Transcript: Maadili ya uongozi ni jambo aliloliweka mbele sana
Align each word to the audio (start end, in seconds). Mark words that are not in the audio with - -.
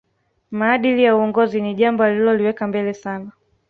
Maadili 0.51 1.03
ya 1.03 1.15
uongozi 1.15 1.61
ni 1.61 1.75
jambo 1.75 2.03
aliloliweka 2.03 2.67
mbele 2.67 2.93
sana 2.93 3.31